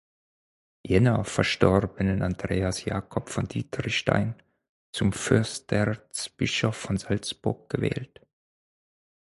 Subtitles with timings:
[0.83, 4.33] Jänner verstorbenen Andreas Jakob von Dietrichstein
[4.91, 8.19] zum Fürsterzbischof von Salzburg gewählt.